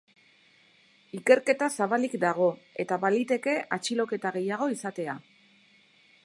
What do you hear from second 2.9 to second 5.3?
baliteke atxiloketa gehiago izatea.